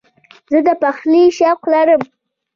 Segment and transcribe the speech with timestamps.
[0.51, 2.01] زه د پخلي شوق لرم.